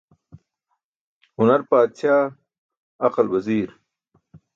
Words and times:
Hunar 1.35 1.61
paadsaa, 1.69 2.23
aqal 3.07 3.27
waziir. 3.33 3.69